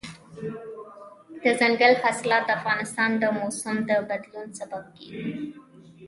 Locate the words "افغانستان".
2.59-3.09